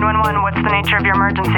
911, 0.00 0.42
what's 0.42 0.56
the 0.56 0.62
nature 0.70 0.96
of 0.96 1.04
your 1.04 1.14
emergency? 1.14 1.50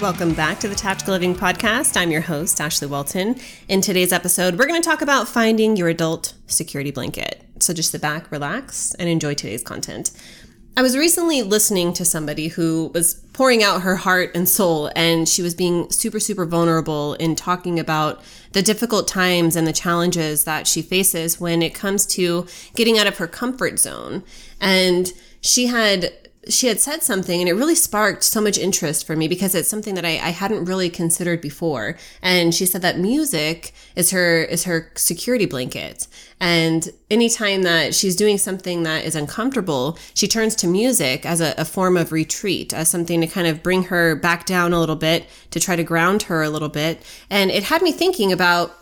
Welcome 0.00 0.34
back 0.34 0.58
to 0.58 0.68
the 0.68 0.74
Tactical 0.74 1.12
Living 1.12 1.36
Podcast. 1.36 1.96
I'm 1.96 2.10
your 2.10 2.22
host, 2.22 2.60
Ashley 2.60 2.88
Walton. 2.88 3.36
In 3.68 3.80
today's 3.80 4.12
episode, 4.12 4.58
we're 4.58 4.66
going 4.66 4.82
to 4.82 4.88
talk 4.88 5.00
about 5.00 5.28
finding 5.28 5.76
your 5.76 5.86
adult 5.86 6.34
security 6.48 6.90
blanket. 6.90 7.44
So 7.60 7.72
just 7.72 7.92
sit 7.92 8.02
back, 8.02 8.32
relax, 8.32 8.94
and 8.94 9.08
enjoy 9.08 9.34
today's 9.34 9.62
content. 9.62 10.10
I 10.78 10.82
was 10.82 10.94
recently 10.94 11.42
listening 11.42 11.94
to 11.94 12.04
somebody 12.04 12.48
who 12.48 12.90
was 12.92 13.14
pouring 13.32 13.62
out 13.62 13.80
her 13.80 13.96
heart 13.96 14.32
and 14.36 14.46
soul, 14.46 14.90
and 14.94 15.26
she 15.26 15.40
was 15.40 15.54
being 15.54 15.90
super, 15.90 16.20
super 16.20 16.44
vulnerable 16.44 17.14
in 17.14 17.34
talking 17.34 17.80
about 17.80 18.22
the 18.52 18.60
difficult 18.60 19.08
times 19.08 19.56
and 19.56 19.66
the 19.66 19.72
challenges 19.72 20.44
that 20.44 20.66
she 20.66 20.82
faces 20.82 21.40
when 21.40 21.62
it 21.62 21.72
comes 21.72 22.04
to 22.04 22.46
getting 22.74 22.98
out 22.98 23.06
of 23.06 23.16
her 23.16 23.26
comfort 23.26 23.78
zone. 23.78 24.22
And 24.60 25.14
she 25.40 25.68
had 25.68 26.12
she 26.48 26.68
had 26.68 26.80
said 26.80 27.02
something 27.02 27.40
and 27.40 27.48
it 27.48 27.54
really 27.54 27.74
sparked 27.74 28.22
so 28.22 28.40
much 28.40 28.58
interest 28.58 29.06
for 29.06 29.16
me 29.16 29.28
because 29.28 29.54
it's 29.54 29.68
something 29.68 29.94
that 29.94 30.04
I, 30.04 30.12
I, 30.12 30.30
hadn't 30.30 30.64
really 30.64 30.88
considered 30.88 31.40
before. 31.40 31.96
And 32.22 32.54
she 32.54 32.66
said 32.66 32.82
that 32.82 32.98
music 32.98 33.72
is 33.96 34.10
her 34.12 34.44
is 34.44 34.64
her 34.64 34.90
security 34.94 35.46
blanket. 35.46 36.06
And 36.38 36.88
anytime 37.10 37.62
that 37.62 37.94
she's 37.94 38.14
doing 38.14 38.38
something 38.38 38.82
that 38.82 39.04
is 39.04 39.16
uncomfortable, 39.16 39.98
she 40.14 40.28
turns 40.28 40.54
to 40.56 40.66
music 40.66 41.24
as 41.24 41.40
a, 41.40 41.54
a 41.56 41.64
form 41.64 41.96
of 41.96 42.12
retreat, 42.12 42.74
as 42.74 42.88
something 42.88 43.20
to 43.22 43.26
kind 43.26 43.46
of 43.46 43.62
bring 43.62 43.84
her 43.84 44.14
back 44.14 44.44
down 44.44 44.72
a 44.72 44.80
little 44.80 44.96
bit, 44.96 45.26
to 45.50 45.60
try 45.60 45.76
to 45.76 45.84
ground 45.84 46.24
her 46.24 46.42
a 46.42 46.50
little 46.50 46.68
bit. 46.68 47.02
And 47.30 47.50
it 47.50 47.64
had 47.64 47.82
me 47.82 47.90
thinking 47.90 48.32
about 48.32 48.76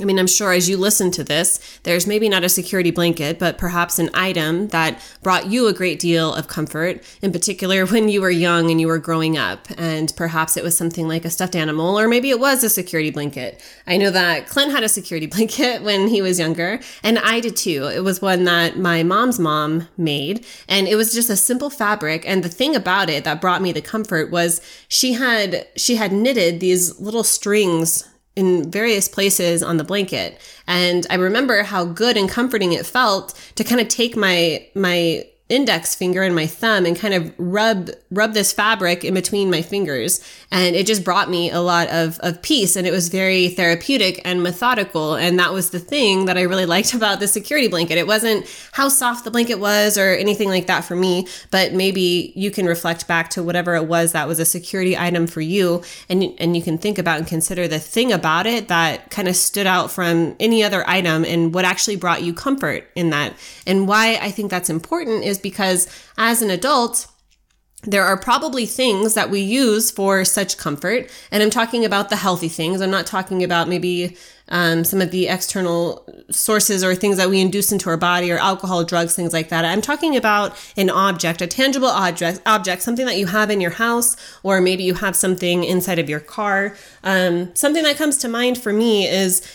I 0.00 0.04
mean, 0.04 0.18
I'm 0.18 0.26
sure 0.26 0.52
as 0.52 0.68
you 0.68 0.76
listen 0.76 1.10
to 1.12 1.24
this, 1.24 1.80
there's 1.82 2.06
maybe 2.06 2.28
not 2.28 2.44
a 2.44 2.48
security 2.48 2.90
blanket, 2.90 3.38
but 3.38 3.58
perhaps 3.58 3.98
an 3.98 4.10
item 4.14 4.68
that 4.68 5.00
brought 5.22 5.48
you 5.48 5.66
a 5.66 5.72
great 5.72 5.98
deal 5.98 6.32
of 6.34 6.48
comfort, 6.48 7.02
in 7.20 7.32
particular 7.32 7.86
when 7.86 8.08
you 8.08 8.20
were 8.20 8.30
young 8.30 8.70
and 8.70 8.80
you 8.80 8.86
were 8.86 8.98
growing 8.98 9.36
up. 9.36 9.66
And 9.76 10.12
perhaps 10.16 10.56
it 10.56 10.62
was 10.62 10.76
something 10.76 11.08
like 11.08 11.24
a 11.24 11.30
stuffed 11.30 11.56
animal, 11.56 11.98
or 11.98 12.08
maybe 12.08 12.30
it 12.30 12.38
was 12.38 12.62
a 12.62 12.70
security 12.70 13.10
blanket. 13.10 13.62
I 13.86 13.96
know 13.96 14.10
that 14.10 14.46
Clint 14.46 14.72
had 14.72 14.84
a 14.84 14.88
security 14.88 15.26
blanket 15.38 15.82
when 15.82 16.08
he 16.08 16.22
was 16.22 16.38
younger, 16.38 16.80
and 17.02 17.18
I 17.18 17.40
did 17.40 17.56
too. 17.56 17.90
It 17.92 18.04
was 18.04 18.22
one 18.22 18.44
that 18.44 18.78
my 18.78 19.02
mom's 19.02 19.38
mom 19.38 19.88
made, 19.96 20.46
and 20.68 20.86
it 20.86 20.96
was 20.96 21.12
just 21.12 21.30
a 21.30 21.36
simple 21.36 21.70
fabric. 21.70 22.24
And 22.26 22.44
the 22.44 22.48
thing 22.48 22.76
about 22.76 23.10
it 23.10 23.24
that 23.24 23.40
brought 23.40 23.62
me 23.62 23.72
the 23.72 23.82
comfort 23.82 24.30
was 24.30 24.60
she 24.88 25.14
had, 25.14 25.66
she 25.76 25.96
had 25.96 26.12
knitted 26.12 26.60
these 26.60 27.00
little 27.00 27.24
strings 27.24 28.08
in 28.38 28.70
various 28.70 29.08
places 29.08 29.64
on 29.64 29.78
the 29.78 29.84
blanket. 29.84 30.40
And 30.68 31.06
I 31.10 31.16
remember 31.16 31.64
how 31.64 31.84
good 31.84 32.16
and 32.16 32.28
comforting 32.28 32.72
it 32.72 32.86
felt 32.86 33.34
to 33.56 33.64
kind 33.64 33.80
of 33.80 33.88
take 33.88 34.16
my, 34.16 34.64
my 34.76 35.26
index 35.48 35.94
finger 35.94 36.22
and 36.22 36.34
my 36.34 36.46
thumb 36.46 36.84
and 36.84 36.96
kind 36.96 37.14
of 37.14 37.32
rub 37.38 37.90
rub 38.10 38.34
this 38.34 38.52
fabric 38.52 39.04
in 39.04 39.14
between 39.14 39.50
my 39.50 39.62
fingers. 39.62 40.20
And 40.50 40.76
it 40.76 40.86
just 40.86 41.04
brought 41.04 41.30
me 41.30 41.50
a 41.50 41.60
lot 41.60 41.88
of 41.88 42.18
of 42.20 42.42
peace. 42.42 42.76
And 42.76 42.86
it 42.86 42.92
was 42.92 43.08
very 43.08 43.48
therapeutic 43.48 44.20
and 44.24 44.42
methodical. 44.42 45.14
And 45.14 45.38
that 45.38 45.52
was 45.52 45.70
the 45.70 45.80
thing 45.80 46.26
that 46.26 46.36
I 46.36 46.42
really 46.42 46.66
liked 46.66 46.94
about 46.98 47.20
the 47.20 47.28
security 47.28 47.68
blanket. 47.68 47.98
It 47.98 48.06
wasn't 48.06 48.46
how 48.72 48.88
soft 48.88 49.24
the 49.24 49.30
blanket 49.30 49.58
was 49.58 49.96
or 49.96 50.14
anything 50.14 50.48
like 50.48 50.66
that 50.66 50.84
for 50.84 50.96
me 50.96 51.26
but 51.50 51.72
maybe 51.72 52.32
you 52.34 52.50
can 52.50 52.66
reflect 52.66 53.06
back 53.06 53.30
to 53.30 53.42
whatever 53.42 53.74
it 53.74 53.86
was 53.86 54.12
that 54.12 54.28
was 54.28 54.38
a 54.38 54.44
security 54.44 54.96
item 54.96 55.26
for 55.26 55.40
you. 55.40 55.82
And 56.08 56.34
and 56.38 56.56
you 56.56 56.62
can 56.62 56.78
think 56.78 56.98
about 56.98 57.18
and 57.18 57.26
consider 57.26 57.68
the 57.68 57.78
thing 57.78 58.12
about 58.12 58.46
it 58.46 58.68
that 58.68 59.10
kind 59.10 59.28
of 59.28 59.36
stood 59.36 59.66
out 59.66 59.90
from 59.90 60.36
any 60.40 60.62
other 60.62 60.88
item 60.88 61.24
and 61.24 61.54
what 61.54 61.64
actually 61.64 61.96
brought 61.96 62.22
you 62.22 62.32
comfort 62.32 62.88
in 62.94 63.10
that. 63.10 63.34
And 63.66 63.88
why 63.88 64.18
I 64.20 64.30
think 64.30 64.50
that's 64.50 64.70
important 64.70 65.24
is 65.24 65.37
because 65.38 65.88
as 66.16 66.42
an 66.42 66.50
adult, 66.50 67.06
there 67.84 68.04
are 68.04 68.16
probably 68.16 68.66
things 68.66 69.14
that 69.14 69.30
we 69.30 69.40
use 69.40 69.90
for 69.90 70.24
such 70.24 70.58
comfort. 70.58 71.08
And 71.30 71.42
I'm 71.42 71.50
talking 71.50 71.84
about 71.84 72.08
the 72.08 72.16
healthy 72.16 72.48
things. 72.48 72.80
I'm 72.80 72.90
not 72.90 73.06
talking 73.06 73.44
about 73.44 73.68
maybe 73.68 74.16
um, 74.48 74.82
some 74.82 75.00
of 75.00 75.12
the 75.12 75.28
external 75.28 76.04
sources 76.28 76.82
or 76.82 76.96
things 76.96 77.18
that 77.18 77.30
we 77.30 77.40
induce 77.40 77.70
into 77.70 77.88
our 77.88 77.96
body 77.96 78.32
or 78.32 78.38
alcohol, 78.38 78.82
drugs, 78.82 79.14
things 79.14 79.32
like 79.32 79.50
that. 79.50 79.64
I'm 79.64 79.80
talking 79.80 80.16
about 80.16 80.56
an 80.76 80.90
object, 80.90 81.40
a 81.40 81.46
tangible 81.46 81.86
object, 81.86 82.42
object, 82.46 82.82
something 82.82 83.06
that 83.06 83.16
you 83.16 83.26
have 83.26 83.48
in 83.48 83.60
your 83.60 83.70
house, 83.70 84.16
or 84.42 84.60
maybe 84.60 84.82
you 84.82 84.94
have 84.94 85.14
something 85.14 85.62
inside 85.62 86.00
of 86.00 86.08
your 86.08 86.20
car. 86.20 86.76
Um, 87.04 87.54
something 87.54 87.84
that 87.84 87.96
comes 87.96 88.16
to 88.18 88.28
mind 88.28 88.58
for 88.58 88.72
me 88.72 89.06
is 89.06 89.46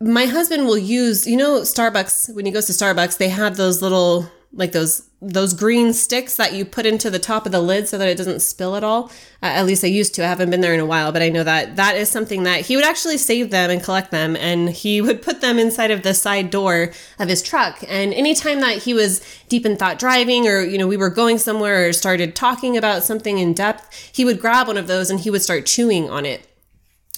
my 0.00 0.26
husband 0.26 0.66
will 0.66 0.78
use, 0.78 1.26
you 1.26 1.36
know, 1.36 1.62
Starbucks, 1.62 2.34
when 2.34 2.46
he 2.46 2.52
goes 2.52 2.66
to 2.66 2.72
Starbucks, 2.72 3.18
they 3.18 3.30
have 3.30 3.56
those 3.56 3.82
little 3.82 4.30
like 4.52 4.72
those 4.72 5.08
those 5.22 5.52
green 5.52 5.92
sticks 5.92 6.36
that 6.36 6.54
you 6.54 6.64
put 6.64 6.86
into 6.86 7.10
the 7.10 7.18
top 7.18 7.44
of 7.44 7.52
the 7.52 7.60
lid 7.60 7.86
so 7.86 7.98
that 7.98 8.08
it 8.08 8.16
doesn't 8.16 8.40
spill 8.40 8.74
at 8.74 8.82
all. 8.82 9.04
Uh, 9.42 9.46
at 9.46 9.66
least 9.66 9.84
I 9.84 9.88
used 9.88 10.14
to. 10.14 10.24
I 10.24 10.28
haven't 10.28 10.48
been 10.48 10.62
there 10.62 10.72
in 10.72 10.80
a 10.80 10.86
while, 10.86 11.12
but 11.12 11.20
I 11.20 11.28
know 11.28 11.44
that 11.44 11.76
that 11.76 11.96
is 11.96 12.08
something 12.08 12.44
that 12.44 12.62
he 12.62 12.74
would 12.74 12.84
actually 12.84 13.18
save 13.18 13.50
them 13.50 13.70
and 13.70 13.82
collect 13.82 14.10
them, 14.10 14.34
and 14.36 14.70
he 14.70 15.00
would 15.00 15.20
put 15.22 15.40
them 15.40 15.58
inside 15.58 15.90
of 15.90 16.02
the 16.02 16.14
side 16.14 16.50
door 16.50 16.92
of 17.18 17.28
his 17.28 17.42
truck. 17.42 17.84
And 17.86 18.14
anytime 18.14 18.60
that 18.60 18.78
he 18.78 18.94
was 18.94 19.20
deep 19.48 19.66
in 19.66 19.76
thought 19.76 19.98
driving, 19.98 20.48
or 20.48 20.62
you 20.62 20.78
know 20.78 20.88
we 20.88 20.96
were 20.96 21.10
going 21.10 21.38
somewhere 21.38 21.88
or 21.88 21.92
started 21.92 22.34
talking 22.34 22.76
about 22.76 23.04
something 23.04 23.38
in 23.38 23.52
depth, 23.52 24.10
he 24.12 24.24
would 24.24 24.40
grab 24.40 24.68
one 24.68 24.78
of 24.78 24.86
those 24.86 25.10
and 25.10 25.20
he 25.20 25.30
would 25.30 25.42
start 25.42 25.66
chewing 25.66 26.08
on 26.08 26.24
it 26.24 26.46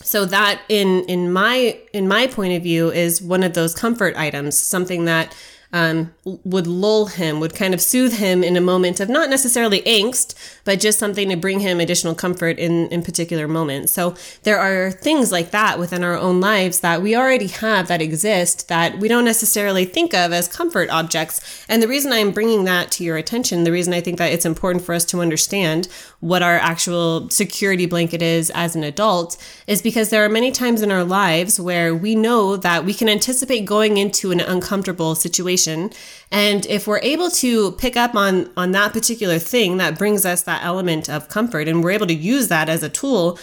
so 0.03 0.25
that 0.25 0.61
in 0.69 1.05
in 1.05 1.33
my 1.33 1.79
in 1.93 2.09
my 2.09 2.27
point 2.27 2.53
of 2.53 2.63
view 2.63 2.91
is 2.91 3.23
one 3.23 3.45
of 3.45 3.55
those 3.55 3.75
comfort 3.75 4.17
items 4.17 4.59
something 4.59 5.05
that 5.05 5.35
um, 5.73 6.13
would 6.25 6.67
lull 6.67 7.07
him, 7.07 7.41
would 7.41 7.55
kind 7.55 7.73
of 7.73 7.81
soothe 7.81 8.15
him 8.15 8.45
in 8.45 8.57
a 8.57 8.61
moment 8.61 9.01
of 9.01 9.09
not 9.09 9.31
necessarily 9.31 9.81
angst, 9.83 10.35
but 10.65 10.81
just 10.81 10.99
something 10.99 11.31
to 11.31 11.37
bring 11.37 11.61
him 11.61 11.81
additional 11.81 12.15
comfort 12.15 12.59
in, 12.59 12.89
in 12.89 13.03
particular 13.03 13.49
moments. 13.49 13.93
So 13.93 14.15
there 14.43 14.59
are 14.59 14.91
things 14.91 15.33
like 15.33 15.51
that 15.51 15.79
within 15.79 16.05
our 16.05 16.17
own 16.17 16.41
lives 16.41 16.81
that 16.81 17.01
we 17.01 17.17
already 17.17 17.47
have 17.47 17.89
that 17.89 18.03
exist 18.03 18.69
that 18.69 18.99
we 18.99 19.09
don't 19.09 19.25
necessarily 19.25 19.85
think 19.87 20.13
of 20.13 20.33
as 20.33 20.47
comfort 20.47 20.91
objects. 20.91 21.65
And 21.69 21.83
the 21.83 21.89
reason 21.89 22.13
I'm 22.13 22.33
bringing 22.33 22.65
that 22.65 22.91
to 22.93 23.05
your 23.05 23.17
attention, 23.17 23.65
the 23.65 23.73
reason 23.73 23.95
I 23.95 24.01
think 24.01 24.19
that 24.19 24.33
it's 24.33 24.45
important 24.45 24.85
for 24.85 24.95
us 24.95 25.07
to 25.07 25.23
understand 25.23 25.89
what 26.21 26.43
our 26.43 26.59
actual 26.59 27.31
security 27.31 27.87
blanket 27.87 28.21
is 28.21 28.51
as 28.51 28.77
an 28.77 28.85
adult 28.85 29.37
is 29.67 29.81
because 29.81 30.11
there 30.11 30.25
are 30.25 30.29
many 30.29 30.53
times 30.53 30.83
in 30.83 30.93
our 30.93 31.03
lives 31.03 31.59
where 31.59 31.95
we 31.95 32.15
know 32.15 32.57
that 32.57 32.85
we 32.85 32.93
can 32.93 33.09
anticipate 33.09 33.65
going 33.65 33.97
into 33.97 34.31
an 34.31 34.41
uncomfortable 34.41 35.15
situation 35.15 35.62
and 35.67 36.67
if 36.67 36.87
we're 36.87 37.01
able 37.01 37.31
to 37.31 37.73
pick 37.73 37.97
up 37.97 38.15
on 38.15 38.51
on 38.57 38.73
that 38.73 38.93
particular 38.93 39.39
thing 39.39 39.77
that 39.79 39.99
brings 39.99 40.25
us 40.25 40.43
that 40.43 40.65
element 40.65 41.09
of 41.09 41.29
comfort 41.29 41.69
and 41.69 41.83
we're 41.83 41.91
able 41.91 42.07
to 42.07 42.15
use 42.15 42.49
that 42.49 42.69
as 42.69 42.83
a 42.83 42.89
tool 42.89 43.39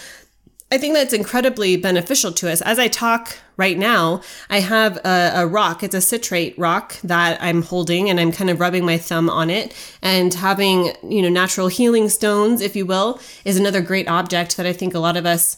I 0.72 0.78
think 0.78 0.94
that's 0.94 1.12
incredibly 1.12 1.76
beneficial 1.76 2.30
to 2.30 2.50
us. 2.50 2.62
As 2.62 2.78
I 2.78 2.86
talk 2.86 3.36
right 3.56 3.76
now, 3.76 4.22
I 4.48 4.60
have 4.60 4.98
a, 4.98 5.32
a, 5.34 5.46
rock. 5.46 5.82
It's 5.82 5.96
a 5.96 5.98
citrine 5.98 6.54
rock 6.56 6.96
that 7.02 7.42
I'm 7.42 7.62
holding 7.62 8.08
and 8.08 8.20
I'm 8.20 8.30
kind 8.30 8.50
of 8.50 8.60
rubbing 8.60 8.84
my 8.84 8.96
thumb 8.96 9.28
on 9.28 9.50
it. 9.50 9.74
And 10.00 10.32
having, 10.32 10.92
you 11.02 11.22
know, 11.22 11.28
natural 11.28 11.66
healing 11.66 12.08
stones, 12.08 12.60
if 12.60 12.76
you 12.76 12.86
will, 12.86 13.20
is 13.44 13.58
another 13.58 13.80
great 13.80 14.06
object 14.06 14.56
that 14.58 14.66
I 14.66 14.72
think 14.72 14.94
a 14.94 15.00
lot 15.00 15.16
of 15.16 15.26
us 15.26 15.56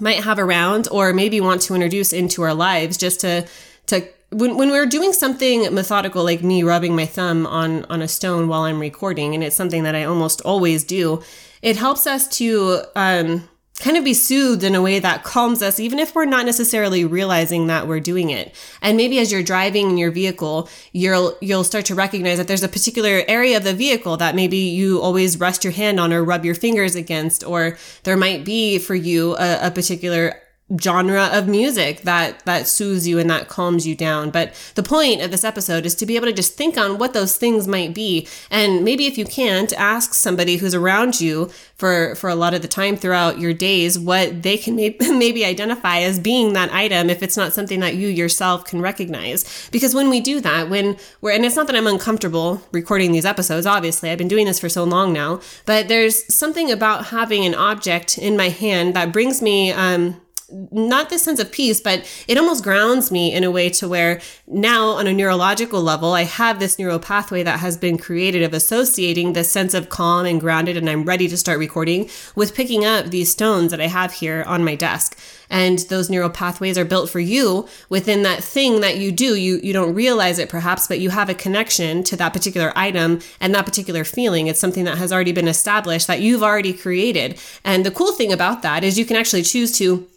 might 0.00 0.24
have 0.24 0.40
around 0.40 0.88
or 0.90 1.12
maybe 1.12 1.40
want 1.40 1.62
to 1.62 1.74
introduce 1.74 2.12
into 2.12 2.42
our 2.42 2.54
lives 2.54 2.96
just 2.96 3.20
to, 3.20 3.46
to 3.86 4.04
when, 4.34 4.56
when 4.56 4.70
we're 4.70 4.86
doing 4.86 5.12
something 5.12 5.72
methodical 5.72 6.24
like 6.24 6.42
me 6.42 6.62
rubbing 6.62 6.96
my 6.96 7.06
thumb 7.06 7.46
on 7.46 7.84
on 7.86 8.02
a 8.02 8.08
stone 8.08 8.48
while 8.48 8.62
i'm 8.62 8.80
recording 8.80 9.34
and 9.34 9.44
it's 9.44 9.56
something 9.56 9.84
that 9.84 9.94
i 9.94 10.04
almost 10.04 10.40
always 10.42 10.82
do 10.84 11.22
it 11.62 11.76
helps 11.76 12.06
us 12.06 12.28
to 12.28 12.82
um, 12.94 13.48
kind 13.80 13.96
of 13.96 14.04
be 14.04 14.14
soothed 14.14 14.62
in 14.62 14.74
a 14.74 14.82
way 14.82 14.98
that 14.98 15.24
calms 15.24 15.62
us 15.62 15.80
even 15.80 15.98
if 15.98 16.14
we're 16.14 16.24
not 16.24 16.46
necessarily 16.46 17.04
realizing 17.04 17.66
that 17.66 17.88
we're 17.88 18.00
doing 18.00 18.30
it. 18.30 18.54
And 18.80 18.96
maybe 18.96 19.18
as 19.18 19.32
you're 19.32 19.42
driving 19.42 19.90
in 19.90 19.98
your 19.98 20.10
vehicle 20.10 20.68
you'll 20.92 21.36
you'll 21.40 21.64
start 21.64 21.84
to 21.86 21.94
recognize 21.94 22.38
that 22.38 22.46
there's 22.46 22.62
a 22.62 22.68
particular 22.68 23.22
area 23.26 23.56
of 23.56 23.64
the 23.64 23.74
vehicle 23.74 24.16
that 24.18 24.34
maybe 24.34 24.58
you 24.58 25.00
always 25.00 25.40
rest 25.40 25.64
your 25.64 25.72
hand 25.72 25.98
on 25.98 26.12
or 26.12 26.22
rub 26.22 26.44
your 26.44 26.54
fingers 26.54 26.94
against 26.94 27.42
or 27.44 27.76
there 28.04 28.16
might 28.16 28.44
be 28.44 28.78
for 28.78 28.94
you 28.94 29.36
a, 29.38 29.66
a 29.66 29.70
particular 29.70 30.40
genre 30.80 31.28
of 31.30 31.46
music 31.46 32.00
that 32.02 32.42
that 32.46 32.66
soothes 32.66 33.06
you 33.06 33.18
and 33.18 33.28
that 33.28 33.48
calms 33.48 33.86
you 33.86 33.94
down. 33.94 34.30
But 34.30 34.54
the 34.76 34.82
point 34.82 35.20
of 35.20 35.30
this 35.30 35.44
episode 35.44 35.84
is 35.84 35.94
to 35.96 36.06
be 36.06 36.16
able 36.16 36.26
to 36.26 36.32
just 36.32 36.54
think 36.54 36.78
on 36.78 36.96
what 36.96 37.12
those 37.12 37.36
things 37.36 37.68
might 37.68 37.94
be. 37.94 38.26
And 38.50 38.82
maybe 38.82 39.04
if 39.04 39.18
you 39.18 39.26
can't 39.26 39.72
ask 39.74 40.14
somebody 40.14 40.56
who's 40.56 40.74
around 40.74 41.20
you 41.20 41.50
for 41.76 42.14
for 42.14 42.30
a 42.30 42.34
lot 42.34 42.54
of 42.54 42.62
the 42.62 42.68
time 42.68 42.96
throughout 42.96 43.38
your 43.38 43.52
days 43.52 43.98
what 43.98 44.42
they 44.42 44.56
can 44.56 44.76
maybe 45.00 45.44
identify 45.44 45.98
as 45.98 46.18
being 46.18 46.54
that 46.54 46.72
item 46.72 47.10
if 47.10 47.22
it's 47.22 47.36
not 47.36 47.52
something 47.52 47.80
that 47.80 47.94
you 47.94 48.08
yourself 48.08 48.64
can 48.64 48.80
recognize. 48.80 49.68
Because 49.70 49.94
when 49.94 50.08
we 50.08 50.20
do 50.20 50.40
that 50.40 50.70
when 50.70 50.96
we're 51.20 51.32
and 51.32 51.44
it's 51.44 51.56
not 51.56 51.66
that 51.66 51.76
I'm 51.76 51.86
uncomfortable 51.86 52.62
recording 52.72 53.12
these 53.12 53.26
episodes 53.26 53.66
obviously. 53.66 54.10
I've 54.10 54.18
been 54.18 54.28
doing 54.28 54.46
this 54.46 54.60
for 54.60 54.70
so 54.70 54.84
long 54.84 55.12
now. 55.12 55.40
But 55.66 55.88
there's 55.88 56.34
something 56.34 56.72
about 56.72 57.06
having 57.06 57.44
an 57.44 57.54
object 57.54 58.16
in 58.16 58.34
my 58.34 58.48
hand 58.48 58.94
that 58.94 59.12
brings 59.12 59.42
me 59.42 59.70
um 59.70 60.22
not 60.70 61.10
this 61.10 61.22
sense 61.22 61.40
of 61.40 61.50
peace, 61.50 61.80
but 61.80 62.08
it 62.28 62.38
almost 62.38 62.62
grounds 62.62 63.10
me 63.10 63.32
in 63.32 63.44
a 63.44 63.50
way 63.50 63.68
to 63.70 63.88
where 63.88 64.20
now 64.46 64.88
on 64.90 65.06
a 65.06 65.12
neurological 65.12 65.82
level, 65.82 66.12
I 66.12 66.22
have 66.22 66.60
this 66.60 66.78
neural 66.78 66.98
pathway 66.98 67.42
that 67.42 67.60
has 67.60 67.76
been 67.76 67.98
created 67.98 68.42
of 68.42 68.54
associating 68.54 69.32
this 69.32 69.50
sense 69.50 69.74
of 69.74 69.88
calm 69.88 70.26
and 70.26 70.40
grounded, 70.40 70.76
and 70.76 70.88
I'm 70.88 71.04
ready 71.04 71.28
to 71.28 71.36
start 71.36 71.58
recording 71.58 72.08
with 72.34 72.54
picking 72.54 72.84
up 72.84 73.06
these 73.06 73.30
stones 73.30 73.70
that 73.70 73.80
I 73.80 73.88
have 73.88 74.12
here 74.12 74.44
on 74.46 74.64
my 74.64 74.74
desk. 74.74 75.18
And 75.50 75.80
those 75.90 76.10
neural 76.10 76.30
pathways 76.30 76.78
are 76.78 76.84
built 76.84 77.10
for 77.10 77.20
you 77.20 77.68
within 77.88 78.22
that 78.22 78.42
thing 78.42 78.80
that 78.80 78.96
you 78.96 79.12
do. 79.12 79.34
You, 79.36 79.60
you 79.62 79.72
don't 79.72 79.94
realize 79.94 80.38
it 80.38 80.48
perhaps, 80.48 80.88
but 80.88 81.00
you 81.00 81.10
have 81.10 81.28
a 81.28 81.34
connection 81.34 82.02
to 82.04 82.16
that 82.16 82.32
particular 82.32 82.72
item 82.74 83.20
and 83.40 83.54
that 83.54 83.66
particular 83.66 84.04
feeling. 84.04 84.46
It's 84.46 84.58
something 84.58 84.84
that 84.84 84.98
has 84.98 85.12
already 85.12 85.32
been 85.32 85.48
established 85.48 86.06
that 86.06 86.20
you've 86.20 86.42
already 86.42 86.72
created. 86.72 87.38
And 87.62 87.84
the 87.84 87.90
cool 87.90 88.12
thing 88.12 88.32
about 88.32 88.62
that 88.62 88.82
is 88.82 88.98
you 88.98 89.04
can 89.04 89.16
actually 89.16 89.42
choose 89.42 89.76
to 89.78 90.08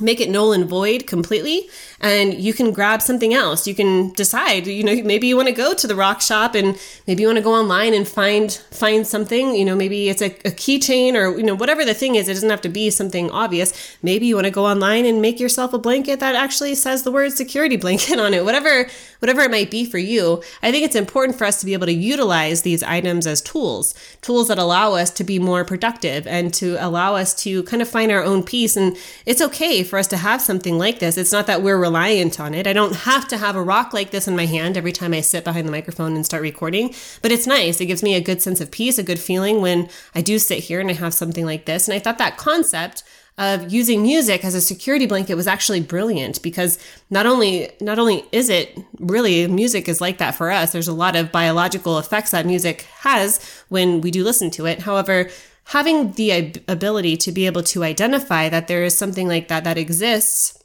make 0.00 0.20
it 0.20 0.30
null 0.30 0.52
and 0.52 0.66
void 0.66 1.06
completely 1.06 1.68
and 2.00 2.34
you 2.34 2.52
can 2.52 2.72
grab 2.72 3.02
something 3.02 3.34
else. 3.34 3.66
You 3.66 3.74
can 3.74 4.12
decide 4.12 4.66
you 4.66 4.84
know 4.84 5.02
maybe 5.02 5.26
you 5.26 5.36
want 5.36 5.48
to 5.48 5.54
go 5.54 5.74
to 5.74 5.86
the 5.86 5.96
rock 5.96 6.20
shop 6.20 6.54
and 6.54 6.78
maybe 7.06 7.22
you 7.22 7.28
want 7.28 7.38
to 7.38 7.44
go 7.44 7.54
online 7.54 7.94
and 7.94 8.06
find 8.06 8.52
find 8.70 9.06
something 9.06 9.54
you 9.54 9.64
know 9.64 9.74
maybe 9.74 10.08
it's 10.08 10.22
a, 10.22 10.26
a 10.44 10.52
keychain 10.52 11.14
or 11.14 11.36
you 11.36 11.44
know 11.44 11.54
whatever 11.54 11.84
the 11.84 11.94
thing 11.94 12.14
is 12.14 12.28
it 12.28 12.34
doesn't 12.34 12.50
have 12.50 12.60
to 12.60 12.68
be 12.68 12.90
something 12.90 13.30
obvious. 13.30 13.96
Maybe 14.02 14.26
you 14.26 14.34
want 14.36 14.46
to 14.46 14.52
go 14.52 14.66
online 14.66 15.04
and 15.04 15.20
make 15.20 15.40
yourself 15.40 15.72
a 15.72 15.78
blanket 15.78 16.20
that 16.20 16.34
actually 16.34 16.74
says 16.74 17.02
the 17.02 17.12
word 17.12 17.32
security 17.32 17.76
blanket 17.76 18.18
on 18.26 18.34
it 18.34 18.44
whatever 18.44 18.88
whatever 19.18 19.40
it 19.42 19.50
might 19.50 19.70
be 19.70 19.84
for 19.84 19.98
you. 19.98 20.42
I 20.62 20.70
think 20.70 20.84
it's 20.84 20.94
important 20.94 21.36
for 21.36 21.44
us 21.44 21.58
to 21.60 21.66
be 21.66 21.72
able 21.72 21.86
to 21.86 21.92
utilize 21.92 22.62
these 22.62 22.82
items 22.82 23.26
as 23.26 23.40
tools 23.40 23.94
tools 24.22 24.48
that 24.48 24.58
allow 24.58 24.94
us 24.94 25.10
to 25.10 25.24
be 25.24 25.38
more 25.38 25.64
productive 25.64 26.26
and 26.26 26.52
to 26.54 26.76
allow 26.78 27.14
us 27.16 27.34
to 27.34 27.62
kind 27.64 27.82
of 27.82 27.88
find 27.88 28.12
our 28.12 28.22
own 28.22 28.42
peace. 28.42 28.76
And 28.76 28.96
it's 29.26 29.40
okay 29.40 29.82
for 29.88 29.98
us 29.98 30.06
to 30.08 30.16
have 30.16 30.40
something 30.40 30.78
like 30.78 30.98
this. 30.98 31.16
It's 31.16 31.32
not 31.32 31.46
that 31.46 31.62
we're 31.62 31.78
reliant 31.78 32.38
on 32.38 32.54
it. 32.54 32.66
I 32.66 32.72
don't 32.72 32.94
have 32.94 33.26
to 33.28 33.38
have 33.38 33.56
a 33.56 33.62
rock 33.62 33.92
like 33.92 34.10
this 34.10 34.28
in 34.28 34.36
my 34.36 34.46
hand 34.46 34.76
every 34.76 34.92
time 34.92 35.12
I 35.12 35.20
sit 35.20 35.44
behind 35.44 35.66
the 35.66 35.72
microphone 35.72 36.14
and 36.14 36.24
start 36.24 36.42
recording, 36.42 36.94
but 37.22 37.32
it's 37.32 37.46
nice. 37.46 37.80
It 37.80 37.86
gives 37.86 38.02
me 38.02 38.14
a 38.14 38.20
good 38.20 38.42
sense 38.42 38.60
of 38.60 38.70
peace, 38.70 38.98
a 38.98 39.02
good 39.02 39.18
feeling 39.18 39.60
when 39.60 39.88
I 40.14 40.20
do 40.20 40.38
sit 40.38 40.64
here 40.64 40.80
and 40.80 40.90
I 40.90 40.94
have 40.94 41.14
something 41.14 41.46
like 41.46 41.64
this. 41.64 41.88
And 41.88 41.94
I 41.94 41.98
thought 41.98 42.18
that 42.18 42.36
concept 42.36 43.02
of 43.38 43.72
using 43.72 44.02
music 44.02 44.44
as 44.44 44.54
a 44.54 44.60
security 44.60 45.06
blanket 45.06 45.36
was 45.36 45.46
actually 45.46 45.80
brilliant 45.80 46.42
because 46.42 46.76
not 47.08 47.24
only 47.24 47.70
not 47.80 47.98
only 47.98 48.24
is 48.32 48.48
it 48.48 48.76
really 48.98 49.46
music 49.46 49.88
is 49.88 50.00
like 50.00 50.18
that 50.18 50.34
for 50.34 50.50
us 50.50 50.72
there's 50.72 50.88
a 50.88 50.92
lot 50.92 51.14
of 51.14 51.30
biological 51.30 51.98
effects 51.98 52.32
that 52.32 52.44
music 52.44 52.82
has 52.98 53.38
when 53.68 54.00
we 54.00 54.10
do 54.10 54.24
listen 54.24 54.50
to 54.50 54.66
it 54.66 54.80
however 54.80 55.30
having 55.68 56.12
the 56.12 56.54
ability 56.66 57.16
to 57.16 57.30
be 57.30 57.46
able 57.46 57.62
to 57.62 57.84
identify 57.84 58.48
that 58.48 58.68
there 58.68 58.84
is 58.84 58.96
something 58.96 59.28
like 59.28 59.48
that 59.48 59.64
that 59.64 59.76
exists 59.76 60.58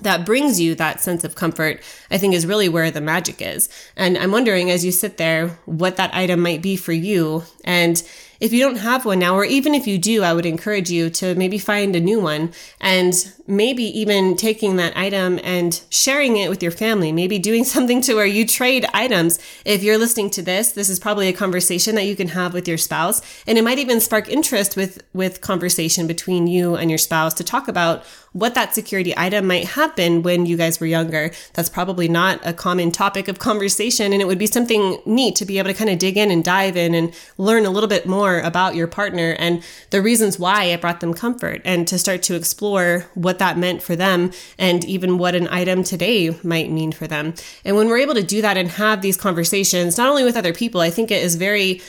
that 0.00 0.26
brings 0.26 0.60
you 0.60 0.74
that 0.74 1.00
sense 1.00 1.22
of 1.22 1.36
comfort, 1.36 1.80
I 2.10 2.18
think 2.18 2.34
is 2.34 2.46
really 2.46 2.68
where 2.68 2.90
the 2.90 3.00
magic 3.00 3.40
is. 3.40 3.68
And 3.96 4.18
I'm 4.18 4.32
wondering 4.32 4.70
as 4.70 4.84
you 4.84 4.90
sit 4.90 5.16
there, 5.16 5.48
what 5.66 5.96
that 5.96 6.14
item 6.14 6.40
might 6.40 6.60
be 6.60 6.76
for 6.76 6.92
you. 6.92 7.44
And 7.64 8.02
if 8.42 8.52
you 8.52 8.58
don't 8.58 8.78
have 8.78 9.04
one 9.04 9.20
now, 9.20 9.36
or 9.36 9.44
even 9.44 9.72
if 9.72 9.86
you 9.86 9.98
do, 9.98 10.24
I 10.24 10.32
would 10.32 10.46
encourage 10.46 10.90
you 10.90 11.10
to 11.10 11.36
maybe 11.36 11.58
find 11.58 11.94
a 11.94 12.00
new 12.00 12.18
one 12.20 12.52
and 12.80 13.14
maybe 13.46 13.84
even 13.84 14.36
taking 14.36 14.74
that 14.76 14.96
item 14.96 15.38
and 15.44 15.80
sharing 15.90 16.36
it 16.36 16.50
with 16.50 16.60
your 16.60 16.72
family, 16.72 17.12
maybe 17.12 17.38
doing 17.38 17.62
something 17.74 18.00
to 18.02 18.14
where 18.14 18.26
you 18.26 18.44
trade 18.44 18.84
items. 18.92 19.38
If 19.64 19.84
you're 19.84 19.96
listening 19.96 20.30
to 20.30 20.42
this, 20.42 20.72
this 20.72 20.88
is 20.88 20.98
probably 20.98 21.28
a 21.28 21.32
conversation 21.32 21.94
that 21.94 22.04
you 22.04 22.16
can 22.16 22.28
have 22.28 22.52
with 22.52 22.66
your 22.66 22.78
spouse. 22.78 23.22
And 23.46 23.58
it 23.58 23.62
might 23.62 23.78
even 23.78 24.00
spark 24.00 24.28
interest 24.28 24.76
with, 24.76 25.04
with 25.12 25.40
conversation 25.40 26.08
between 26.08 26.48
you 26.48 26.74
and 26.74 26.90
your 26.90 26.98
spouse 26.98 27.34
to 27.34 27.44
talk 27.44 27.68
about 27.68 28.04
what 28.32 28.54
that 28.54 28.74
security 28.74 29.12
item 29.16 29.46
might 29.46 29.68
have 29.68 29.94
been 29.94 30.22
when 30.22 30.46
you 30.46 30.56
guys 30.56 30.80
were 30.80 30.86
younger. 30.86 31.30
That's 31.52 31.68
probably 31.68 32.08
not 32.08 32.40
a 32.44 32.52
common 32.52 32.90
topic 32.90 33.28
of 33.28 33.38
conversation. 33.38 34.12
And 34.12 34.22
it 34.22 34.26
would 34.26 34.38
be 34.38 34.46
something 34.46 34.98
neat 35.04 35.36
to 35.36 35.44
be 35.44 35.58
able 35.58 35.70
to 35.70 35.76
kind 35.76 35.90
of 35.90 35.98
dig 35.98 36.16
in 36.16 36.30
and 36.30 36.42
dive 36.42 36.76
in 36.76 36.94
and 36.94 37.14
learn 37.36 37.66
a 37.66 37.70
little 37.70 37.88
bit 37.88 38.06
more 38.32 38.40
about 38.40 38.74
your 38.74 38.86
partner 38.86 39.36
and 39.38 39.62
the 39.90 40.02
reasons 40.02 40.38
why 40.38 40.64
it 40.64 40.80
brought 40.80 41.00
them 41.00 41.14
comfort 41.14 41.60
and 41.64 41.86
to 41.88 41.98
start 41.98 42.22
to 42.22 42.34
explore 42.34 43.06
what 43.14 43.38
that 43.38 43.58
meant 43.58 43.82
for 43.82 43.96
them 43.96 44.30
and 44.58 44.84
even 44.84 45.18
what 45.18 45.34
an 45.34 45.48
item 45.48 45.82
today 45.82 46.36
might 46.42 46.70
mean 46.70 46.92
for 46.92 47.06
them. 47.06 47.34
And 47.64 47.76
when 47.76 47.88
we're 47.88 47.98
able 47.98 48.14
to 48.14 48.22
do 48.22 48.42
that 48.42 48.56
and 48.56 48.70
have 48.70 49.02
these 49.02 49.16
conversations, 49.16 49.98
not 49.98 50.08
only 50.08 50.24
with 50.24 50.36
other 50.36 50.52
people, 50.52 50.80
I 50.80 50.90
think 50.90 51.10
it 51.10 51.22
is 51.22 51.36
very 51.36 51.82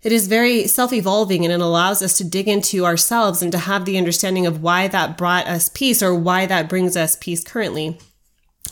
it 0.00 0.12
is 0.12 0.28
very 0.28 0.68
self 0.68 0.92
evolving 0.92 1.44
and 1.44 1.52
it 1.52 1.60
allows 1.60 2.02
us 2.02 2.16
to 2.18 2.24
dig 2.24 2.46
into 2.46 2.84
ourselves 2.86 3.42
and 3.42 3.50
to 3.50 3.58
have 3.58 3.84
the 3.84 3.98
understanding 3.98 4.46
of 4.46 4.62
why 4.62 4.86
that 4.86 5.18
brought 5.18 5.48
us 5.48 5.68
peace 5.68 6.02
or 6.02 6.14
why 6.14 6.46
that 6.46 6.68
brings 6.68 6.96
us 6.96 7.16
peace 7.16 7.42
currently. 7.42 7.98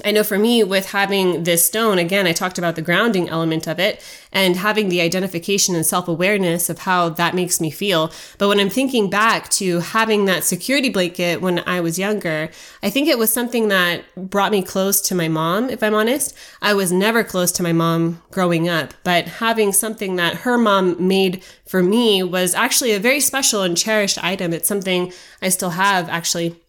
I 0.05 0.11
know 0.11 0.23
for 0.25 0.39
me, 0.39 0.63
with 0.63 0.91
having 0.91 1.45
this 1.45 1.65
stone, 1.65 1.99
again, 1.99 2.27
I 2.27 2.33
talked 2.33 2.59
about 2.59 2.77
the 2.77 2.83
grounding 2.83 3.31
element 3.31 3.67
of 3.67 3.79
it 3.79 4.03
and 4.31 4.57
having 4.57 4.89
the 4.89 5.01
identification 5.01 5.75
and 5.75 5.87
self 5.87 6.07
awareness 6.07 6.69
of 6.69 6.81
how 6.81 7.09
that 7.11 7.35
makes 7.35 7.61
me 7.61 7.71
feel. 7.71 8.13
But 8.37 8.49
when 8.49 8.61
I'm 8.61 8.69
thinking 8.69 9.09
back 9.09 9.49
to 9.51 9.81
having 9.81 10.27
that 10.27 10.45
security 10.45 10.91
blanket 10.91 11.41
when 11.41 11.61
I 11.67 11.81
was 11.81 11.99
younger, 11.99 12.51
I 12.83 12.91
think 12.91 13.09
it 13.09 13.19
was 13.19 13.33
something 13.33 13.69
that 13.69 14.05
brought 14.17 14.53
me 14.53 14.63
close 14.63 15.01
to 15.03 15.15
my 15.15 15.29
mom, 15.29 15.71
if 15.71 15.83
I'm 15.83 15.95
honest. 15.95 16.35
I 16.61 16.75
was 16.75 16.93
never 16.93 17.25
close 17.25 17.51
to 17.53 17.63
my 17.63 17.73
mom 17.73 18.23
growing 18.31 18.69
up, 18.69 18.93
but 19.03 19.27
having 19.27 19.73
something 19.73 20.17
that 20.17 20.39
her 20.39 20.59
mom 20.59 21.09
made 21.09 21.43
for 21.67 21.83
me 21.83 22.23
was 22.23 22.55
actually 22.55 22.93
a 22.93 23.01
very 23.01 23.21
special 23.21 23.63
and 23.63 23.77
cherished 23.77 24.23
item. 24.23 24.53
It's 24.53 24.69
something 24.69 25.13
I 25.41 25.49
still 25.49 25.71
have 25.71 26.11
actually. 26.11 26.61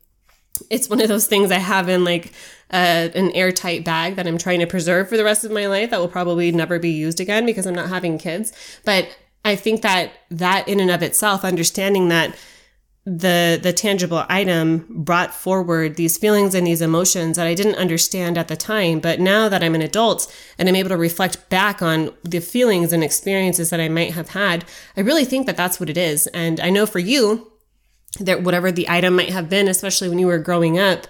It's 0.70 0.90
one 0.90 1.02
of 1.02 1.08
those 1.08 1.28
things 1.28 1.52
I 1.52 1.60
have 1.60 1.90
in 1.90 2.04
like 2.04 2.34
uh, 2.72 3.10
an 3.16 3.32
airtight 3.32 3.84
bag 3.84 4.16
that 4.16 4.28
I'm 4.28 4.38
trying 4.38 4.60
to 4.60 4.68
preserve 4.68 5.10
for 5.10 5.18
the 5.18 5.24
rest 5.24 5.44
of 5.44 5.52
my 5.52 5.68
life 5.68 5.90
that 5.92 6.00
will 6.00 6.08
probably 6.08 6.52
never 6.52 6.80
be 6.80 6.92
used 6.92 7.20
again 7.20 7.46
because 7.46 7.66
I'm 7.66 7.76
not 7.76 7.90
having 7.90 8.18
kids. 8.18 8.52
But 8.86 9.18
I 9.46 9.56
think 9.56 9.82
that 9.82 10.12
that 10.32 10.68
in 10.68 10.80
and 10.80 10.92
of 10.92 11.02
itself, 11.02 11.46
understanding 11.46 12.10
that 12.10 12.36
the 13.08 13.58
the 13.64 13.72
tangible 13.72 14.26
item 14.28 14.86
brought 14.90 15.34
forward 15.34 15.96
these 15.96 16.18
feelings 16.18 16.54
and 16.54 16.68
these 16.68 16.82
emotions 16.82 17.38
that 17.38 17.48
I 17.48 17.54
didn't 17.54 17.76
understand 17.76 18.38
at 18.38 18.50
the 18.50 18.58
time 18.58 19.00
but 19.00 19.22
now 19.22 19.48
that 19.48 19.64
I'm 19.64 19.76
an 19.76 19.82
adult 19.82 20.30
and 20.58 20.68
I'm 20.68 20.76
able 20.76 20.90
to 20.90 20.98
reflect 20.98 21.50
back 21.50 21.82
on 21.82 22.12
the 22.24 22.42
feelings 22.42 22.92
and 22.92 23.06
experiences 23.06 23.70
that 23.70 23.80
I 23.80 23.88
might 23.88 24.14
have 24.14 24.32
had 24.32 24.66
I 24.98 25.02
really 25.02 25.24
think 25.24 25.46
that 25.46 25.56
that's 25.56 25.80
what 25.80 25.90
it 25.90 25.96
is 25.96 26.28
and 26.28 26.60
I 26.60 26.70
know 26.70 26.86
for 26.86 27.00
you 27.00 27.50
that 28.20 28.44
whatever 28.44 28.72
the 28.72 28.90
item 28.90 29.16
might 29.16 29.30
have 29.30 29.50
been 29.50 29.68
especially 29.68 30.10
when 30.10 30.20
you 30.20 30.28
were 30.28 30.40
growing 30.40 30.78
up 30.78 31.08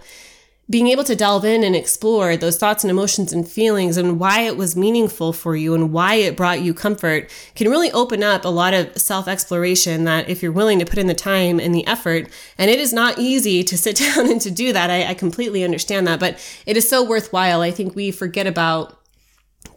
being 0.70 0.88
able 0.88 1.04
to 1.06 1.16
delve 1.16 1.46
in 1.46 1.64
and 1.64 1.76
explore 1.76 2.36
those 2.36 2.58
thoughts 2.58 2.84
and 2.84 2.92
emotions 2.92 3.32
and 3.32 3.48
feelings 3.48 3.96
and 3.96 4.20
why 4.20 4.42
it 4.42 4.58
was 4.58 4.76
meaningful 4.76 5.32
for 5.32 5.56
you 5.56 5.74
and 5.74 5.94
why 5.94 6.16
it 6.16 6.36
brought 6.36 6.62
you 6.62 6.74
comfort 6.74 7.32
can 7.56 7.70
really 7.70 7.92
open 7.94 8.22
up 8.22 8.44
a 8.44 8.50
lot 8.50 8.74
of 8.74 8.98
self 8.98 9.28
exploration 9.28 10.04
that 10.04 10.30
if 10.30 10.44
you're 10.44 10.52
willing 10.52 10.80
to 10.80 10.86
put 10.86 11.00
in 11.00 11.08
the 11.08 11.14
time 11.14 11.60
and 11.60 11.74
the 11.74 11.88
effort, 11.88 12.30
and 12.58 12.70
it 12.70 12.80
is 12.80 12.92
not 12.92 13.18
easy 13.18 13.64
to 13.64 13.78
sit 13.78 13.96
down 14.16 14.30
and 14.30 14.42
to 14.42 14.52
do 14.52 14.74
that. 14.74 14.90
I, 14.90 15.12
I 15.12 15.14
completely 15.14 15.64
understand 15.64 16.06
that, 16.08 16.20
but 16.20 16.38
it 16.66 16.76
is 16.76 16.90
so 16.90 17.04
worthwhile. 17.04 17.62
I 17.62 17.72
think 17.72 17.96
we 17.96 18.12
forget 18.12 18.46
about 18.46 19.00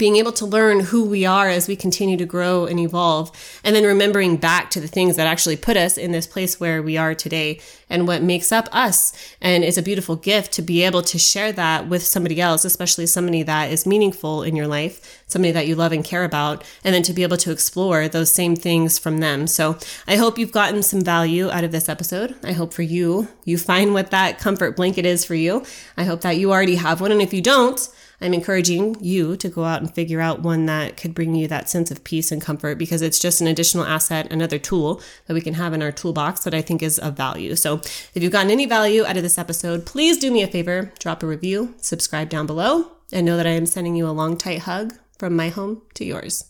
being 0.01 0.17
able 0.17 0.33
to 0.33 0.47
learn 0.47 0.81
who 0.81 1.05
we 1.05 1.27
are 1.27 1.51
as 1.51 1.69
we 1.69 1.77
continue 1.77 2.17
to 2.17 2.25
grow 2.25 2.65
and 2.65 2.81
evolve, 2.81 3.31
and 3.63 3.77
then 3.77 3.85
remembering 3.85 4.39
back 4.39 4.71
to 4.71 4.81
the 4.81 4.89
things 4.89 5.15
that 5.15 5.27
actually 5.27 5.59
put 5.59 5.77
us 5.77 5.99
in 5.99 6.11
this 6.11 6.27
place 6.27 6.59
where 6.59 6.83
we 6.83 6.97
are 6.97 7.15
today 7.15 7.61
and 7.91 8.09
what 8.09 8.23
makes 8.23 8.51
up 8.51 8.67
us. 8.73 9.13
And 9.43 9.63
it's 9.63 9.77
a 9.77 9.83
beautiful 9.83 10.17
gift 10.17 10.53
to 10.53 10.63
be 10.63 10.83
able 10.85 11.03
to 11.03 11.19
share 11.19 11.53
that 11.53 11.87
with 11.87 12.03
somebody 12.03 12.41
else, 12.41 12.65
especially 12.65 13.05
somebody 13.05 13.43
that 13.43 13.71
is 13.71 13.85
meaningful 13.85 14.43
in 14.43 14.57
your 14.57 14.67
life, 14.67 15.23
somebody 15.27 15.53
that 15.53 15.67
you 15.67 15.75
love 15.75 15.93
and 15.93 16.03
care 16.03 16.25
about, 16.25 16.65
and 16.83 16.95
then 16.95 17.03
to 17.03 17.13
be 17.13 17.23
able 17.23 17.37
to 17.37 17.53
explore 17.53 18.09
those 18.09 18.33
same 18.33 18.57
things 18.57 18.99
from 18.99 19.19
them. 19.19 19.47
So 19.47 19.77
I 20.09 20.17
hope 20.17 20.39
you've 20.39 20.51
gotten 20.51 20.83
some 20.83 21.03
value 21.03 21.51
out 21.51 21.65
of 21.65 21.73
this 21.73 21.91
episode. 21.91 22.37
I 22.43 22.53
hope 22.53 22.73
for 22.73 22.81
you, 22.81 23.29
you 23.45 23.59
find 23.59 23.93
what 23.93 24.11
that 24.13 24.39
comfort 24.39 24.77
blanket 24.77 25.05
is 25.05 25.27
for 25.27 25.35
you. 25.35 25.63
I 25.99 26.05
hope 26.05 26.23
that 26.23 26.39
you 26.39 26.51
already 26.53 26.77
have 26.77 27.03
one. 27.03 27.13
And 27.13 27.21
if 27.21 27.35
you 27.35 27.43
don't, 27.43 27.87
I'm 28.21 28.35
encouraging 28.35 28.97
you 29.01 29.37
to 29.37 29.49
go 29.49 29.65
out 29.65 29.81
and 29.81 29.93
figure 29.93 30.21
out 30.21 30.43
one 30.43 30.67
that 30.67 30.97
could 30.97 31.15
bring 31.15 31.35
you 31.35 31.49
that 31.49 31.71
sense 31.71 31.91
of 31.91 32.05
peace 32.05 32.31
and 32.31 32.43
comfort 32.43 32.77
because 32.79 33.03
it's 33.03 33.19
just 33.19 33.41
an 33.41 33.47
additional 33.47 33.85
asset, 33.85 34.31
another 34.31 34.59
tool 34.59 35.01
that 35.27 35.35
we 35.35 35.41
can 35.41 35.55
have 35.55 35.73
in 35.73 35.83
our 35.83 35.93
toolbox 35.93 36.45
that 36.45 36.55
I 36.55 36.63
think 36.63 36.83
is 36.83 36.99
of 36.99 37.17
value. 37.17 37.57
So 37.57 37.77
if 38.15 38.23
you've 38.23 38.33
gotten 38.33 38.51
any 38.51 38.67
value 38.67 39.05
out 39.05 39.17
of 39.17 39.23
this 39.23 39.39
episode, 39.39 39.87
please 39.87 40.19
do 40.19 40.31
me 40.31 40.43
a 40.43 40.47
favor, 40.47 40.93
drop 40.99 41.23
a 41.23 41.27
review, 41.27 41.75
subscribe 41.81 42.29
down 42.29 42.47
below, 42.47 42.93
and 43.13 43.25
know 43.25 43.37
that 43.37 43.47
I 43.47 43.51
am 43.51 43.67
sending 43.67 43.97
you 43.97 44.07
a 44.07 44.11
long, 44.11 44.37
tight 44.37 44.61
hug 44.61 44.95
from 45.19 45.35
my 45.35 45.49
home 45.49 45.83
to 45.95 46.05
yours. 46.05 46.50